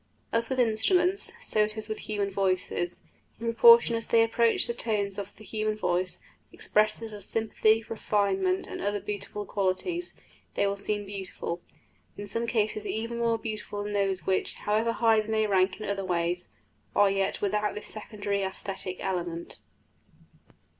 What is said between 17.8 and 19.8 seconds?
secondary æsthetic element.